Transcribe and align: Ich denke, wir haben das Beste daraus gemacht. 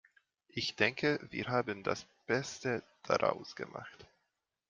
Ich 0.47 0.75
denke, 0.75 1.19
wir 1.29 1.47
haben 1.49 1.83
das 1.83 2.07
Beste 2.25 2.83
daraus 3.03 3.55
gemacht. 3.55 4.07